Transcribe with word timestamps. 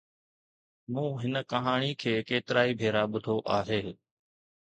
مون 0.93 1.09
هن 1.23 1.35
ڪهاڻي 1.51 1.91
کي 2.01 2.13
ڪيترائي 2.29 2.71
ڀيرا 2.79 3.03
ٻڌو 3.11 3.37
آهي. 3.57 3.83